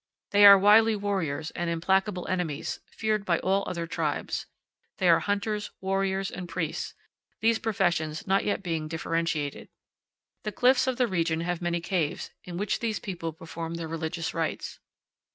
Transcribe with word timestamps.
They 0.31 0.47
are 0.47 0.57
wily 0.57 0.95
warriors 0.95 1.51
and 1.51 1.69
implacable 1.69 2.27
enemies, 2.27 2.79
feared 2.87 3.23
by 3.23 3.37
all 3.37 3.63
other 3.67 3.85
tribes. 3.85 4.47
They 4.97 5.07
are 5.07 5.19
hunters, 5.19 5.69
warriors, 5.79 6.31
and 6.31 6.49
priests, 6.49 6.95
these 7.39 7.59
professions 7.59 8.25
not 8.25 8.43
yet 8.43 8.63
being 8.63 8.87
differentiated. 8.87 9.69
The 10.41 10.53
cliffs 10.53 10.87
of 10.87 10.97
the 10.97 11.05
region 11.05 11.41
have 11.41 11.61
many 11.61 11.81
caves, 11.81 12.31
in 12.43 12.57
which 12.57 12.79
these 12.79 12.97
people 12.99 13.31
perform 13.31 13.75
their 13.75 13.87
religious 13.87 14.33
rites. 14.33 14.79